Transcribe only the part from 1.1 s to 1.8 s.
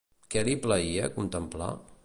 contemplar?